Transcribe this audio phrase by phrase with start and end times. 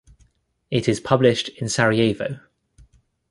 [0.71, 2.39] It is published in Sarajevo.